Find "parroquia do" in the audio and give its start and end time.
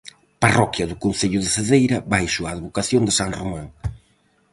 0.43-0.99